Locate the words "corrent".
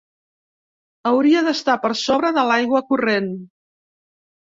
2.87-3.29